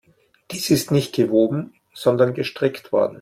[0.49, 3.09] Dies ist nicht gewoben, sondern gestrickt worden.